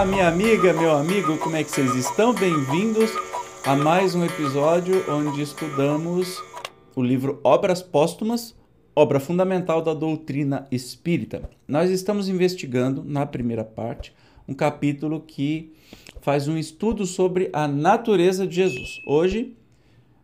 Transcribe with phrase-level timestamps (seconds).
[0.00, 2.32] Olá, minha amiga, meu amigo, como é que vocês estão?
[2.32, 3.10] Bem-vindos
[3.66, 6.42] a mais um episódio onde estudamos
[6.96, 8.56] o livro Obras Póstumas,
[8.96, 11.50] obra fundamental da doutrina espírita.
[11.68, 14.14] Nós estamos investigando, na primeira parte,
[14.48, 15.74] um capítulo que
[16.22, 19.02] faz um estudo sobre a natureza de Jesus.
[19.06, 19.54] Hoje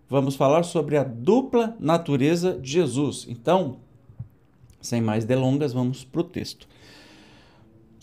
[0.08, 3.27] vamos falar sobre a dupla natureza de Jesus.
[3.28, 3.77] Então,
[4.80, 6.66] sem mais delongas, vamos para o texto.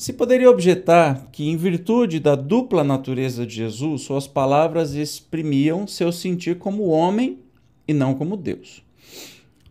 [0.04, 6.12] Se poderia objetar que, em virtude da dupla natureza de Jesus, suas palavras exprimiam seu
[6.12, 7.40] sentir como homem
[7.88, 8.84] e não como Deus.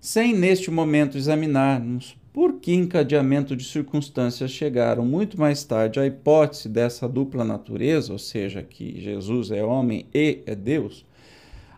[0.00, 6.66] Sem neste momento examinarmos por que encadeamento de circunstâncias chegaram muito mais tarde à hipótese
[6.66, 11.05] dessa dupla natureza, ou seja, que Jesus é homem e é Deus,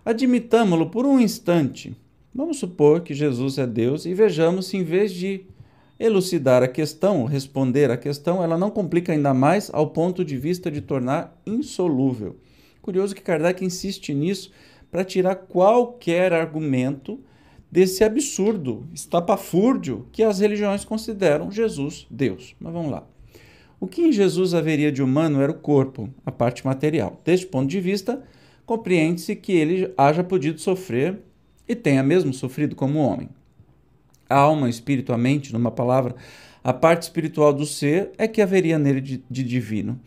[0.04, 1.96] admitamo-lo por um instante.
[2.32, 5.44] Vamos supor que Jesus é Deus e vejamos se, em vez de
[5.98, 10.70] elucidar a questão, responder a questão, ela não complica ainda mais ao ponto de vista
[10.70, 12.36] de tornar insolúvel.
[12.82, 14.50] Curioso que Kardec insiste nisso
[14.90, 17.18] para tirar qualquer argumento
[17.70, 22.54] desse absurdo, estapafúrdio que as religiões consideram Jesus Deus.
[22.60, 23.06] Mas vamos lá.
[23.80, 27.20] O que em Jesus haveria de humano era o corpo, a parte material.
[27.24, 28.22] Deste ponto de vista,
[28.64, 31.18] compreende-se que ele haja podido sofrer
[31.68, 33.28] e tenha mesmo sofrido como homem
[34.34, 36.16] a alma, espírito, a mente, numa palavra,
[36.62, 40.00] a parte espiritual do ser é que haveria nele de, de divino.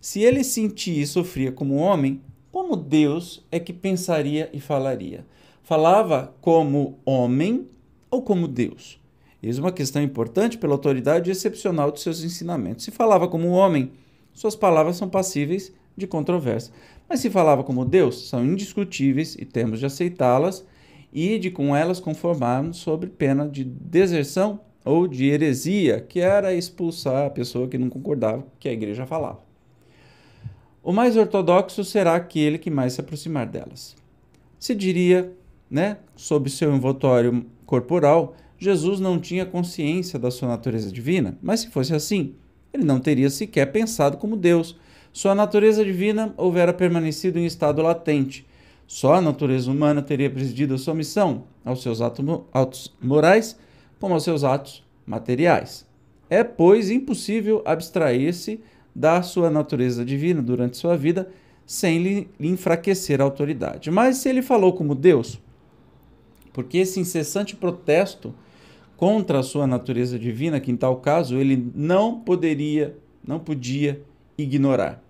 [0.00, 5.26] Se ele sentia e sofria como homem, como Deus é que pensaria e falaria?
[5.62, 7.68] Falava como homem
[8.10, 8.98] ou como Deus?
[9.42, 12.84] Eis uma questão importante pela autoridade excepcional de seus ensinamentos.
[12.84, 13.92] Se falava como homem,
[14.32, 16.72] suas palavras são passíveis de controvérsia.
[17.06, 20.64] Mas se falava como Deus, são indiscutíveis e temos de aceitá-las
[21.14, 27.26] e de com elas conformarmos sobre pena de deserção ou de heresia, que era expulsar
[27.26, 29.38] a pessoa que não concordava com o que a igreja falava.
[30.82, 33.96] O mais ortodoxo será aquele que mais se aproximar delas.
[34.58, 35.32] Se diria,
[35.70, 41.70] né, sob seu envoltório corporal, Jesus não tinha consciência da sua natureza divina, mas se
[41.70, 42.34] fosse assim,
[42.72, 44.76] ele não teria sequer pensado como Deus.
[45.12, 48.46] Sua natureza divina houvera permanecido em estado latente,
[48.86, 53.58] só a natureza humana teria presidido a sua missão aos seus atos morais
[53.98, 55.86] como aos seus atos materiais.
[56.28, 58.60] É, pois, impossível abstrair-se
[58.94, 61.28] da sua natureza divina durante sua vida
[61.66, 63.90] sem lhe enfraquecer a autoridade.
[63.90, 65.40] Mas se ele falou como Deus,
[66.52, 68.34] porque esse incessante protesto
[68.96, 72.96] contra a sua natureza divina, que em tal caso ele não poderia,
[73.26, 74.02] não podia
[74.36, 75.02] ignorar.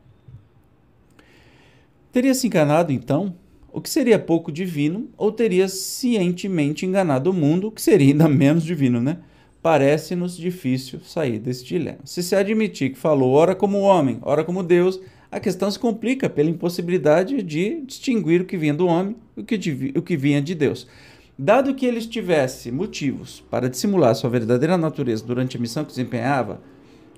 [2.11, 3.35] Teria se enganado então
[3.75, 8.29] o que seria pouco divino, ou teria cientemente enganado o mundo, o que seria ainda
[8.31, 9.19] menos divino, né?
[9.61, 11.99] Parece-nos difícil sair desse dilema.
[12.05, 16.31] Se se admitir que falou ora como homem, ora como Deus, a questão se complica
[16.31, 20.41] pela impossibilidade de distinguir o que vinha do homem e o que, o que vinha
[20.41, 20.87] de Deus.
[21.37, 26.61] Dado que ele tivesse motivos para dissimular sua verdadeira natureza durante a missão que desempenhava,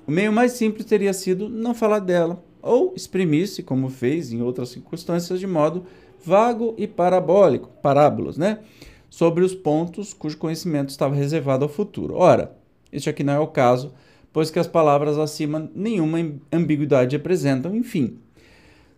[0.06, 4.70] o meio mais simples teria sido não falar dela, ou exprimir-se, como fez em outras
[4.70, 5.84] circunstâncias, de modo
[6.24, 8.60] vago e parabólico, parábolas, né?
[9.08, 12.14] Sobre os pontos cujo conhecimento estava reservado ao futuro.
[12.14, 12.56] Ora,
[12.92, 13.92] este aqui não é o caso,
[14.32, 16.18] pois que as palavras acima nenhuma
[16.52, 18.18] ambiguidade apresentam, enfim.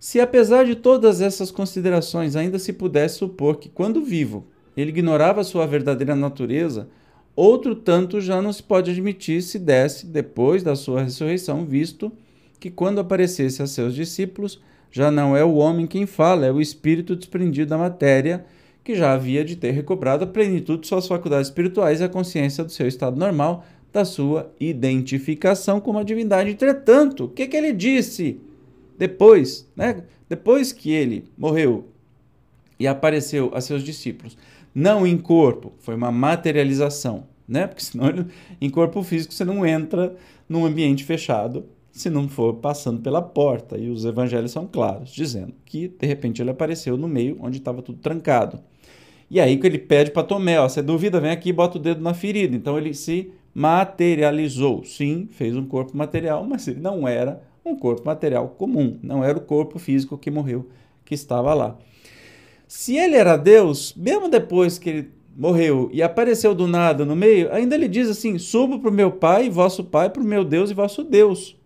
[0.01, 5.43] Se apesar de todas essas considerações ainda se pudesse supor que, quando vivo, ele ignorava
[5.43, 6.89] sua verdadeira natureza,
[7.35, 12.13] outro tanto já não se pode admitir se desse, depois da sua ressurreição, visto
[12.61, 16.61] que, quando aparecesse a seus discípulos, já não é o homem quem fala, é o
[16.61, 18.45] espírito desprendido da matéria,
[18.83, 22.65] que já havia de ter recobrado a plenitude de suas faculdades espirituais e a consciência
[22.65, 26.51] do seu estado normal, da sua identificação como a divindade.
[26.51, 28.41] Entretanto, o que, que ele disse
[28.97, 30.05] depois, né?
[30.29, 31.87] depois que ele morreu
[32.79, 34.37] e apareceu a seus discípulos?
[34.75, 37.67] Não em corpo, foi uma materialização, né?
[37.67, 38.27] Porque senão ele,
[38.61, 40.15] em corpo físico você não entra
[40.49, 41.65] num ambiente fechado
[42.01, 43.77] se não for passando pela porta.
[43.77, 47.83] E os evangelhos são claros, dizendo que de repente ele apareceu no meio onde estava
[47.83, 48.61] tudo trancado.
[49.31, 51.81] E aí que ele pede para Tomé, ó, você duvida, vem aqui e bota o
[51.81, 52.57] dedo na ferida.
[52.57, 54.85] Então ele se materializou.
[54.85, 59.37] Sim, fez um corpo material, mas ele não era um corpo material comum, não era
[59.37, 60.69] o corpo físico que morreu,
[61.05, 61.77] que estava lá.
[62.67, 67.53] Se ele era Deus, mesmo depois que ele morreu e apareceu do nada no meio,
[67.53, 70.71] ainda ele diz assim: subo para o meu Pai, vosso Pai, para o meu Deus
[70.71, 71.58] e vosso Deus.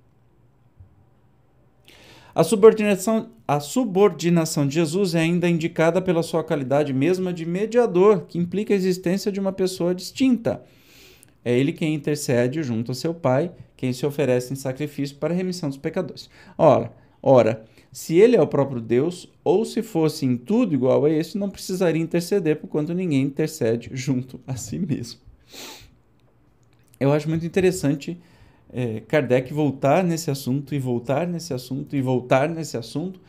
[2.35, 8.27] A subordinação, a subordinação de Jesus é ainda indicada pela sua qualidade mesma de mediador,
[8.27, 10.63] que implica a existência de uma pessoa distinta.
[11.45, 15.37] É ele quem intercede junto a seu Pai, quem se oferece em sacrifício para a
[15.37, 16.31] remissão dos pecadores.
[16.57, 16.93] Ora,
[17.23, 21.37] ora, se ele é o próprio Deus, ou se fosse em tudo igual a esse,
[21.37, 25.21] não precisaria interceder, porquanto ninguém intercede junto a si mesmo.
[26.99, 28.19] Eu acho muito interessante
[28.73, 33.21] é, Kardec voltar nesse assunto e voltar nesse assunto e voltar nesse assunto,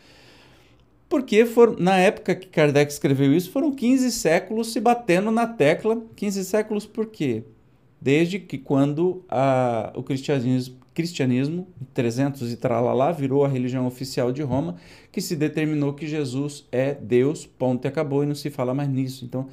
[1.13, 6.01] porque for, na época que Kardec escreveu isso, foram 15 séculos se batendo na tecla.
[6.16, 7.44] 15 séculos por quê?
[8.01, 14.42] Desde que quando a, o cristianismo, cristianismo, 300 e tralalá, virou a religião oficial de
[14.42, 14.78] Roma,
[15.12, 18.89] que se determinou que Jesus é Deus, ponto e acabou, e não se fala mais
[18.89, 19.24] nisso.
[19.24, 19.48] Então,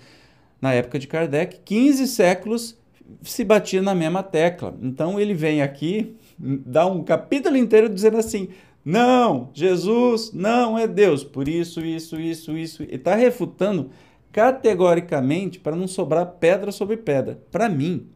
[0.62, 2.80] na época de Kardec, 15 séculos
[3.22, 4.74] se batia na mesma tecla.
[4.80, 8.48] Então ele vem aqui, dá um capítulo inteiro dizendo assim:
[8.84, 12.82] não, Jesus não é Deus, por isso, isso, isso, isso.
[12.82, 13.90] Ele está refutando
[14.32, 17.42] categoricamente para não sobrar pedra sobre pedra.
[17.50, 18.06] Para mim,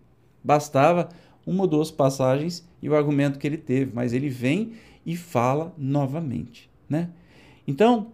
[0.42, 1.08] bastava
[1.46, 4.72] uma ou duas passagens e o argumento que ele teve, mas ele vem
[5.04, 7.10] e fala novamente, né?
[7.66, 8.12] Então,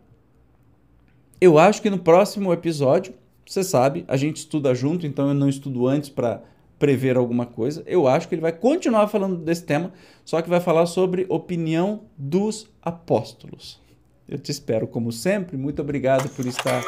[1.41, 3.15] eu acho que no próximo episódio,
[3.47, 6.43] você sabe, a gente estuda junto, então eu não estudo antes para
[6.81, 7.85] prever alguma coisa.
[7.87, 9.93] Eu acho que ele vai continuar falando desse tema,
[10.25, 13.79] só que vai falar sobre opinião dos apóstolos.
[14.27, 15.57] Eu te espero como sempre.
[15.57, 16.83] Muito obrigado por estar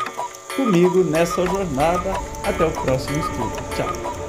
[0.57, 2.13] comigo nessa jornada.
[2.43, 3.53] Até o próximo estudo.
[3.77, 4.22] Tchau.